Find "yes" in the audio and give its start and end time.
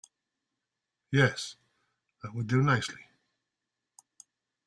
1.11-1.57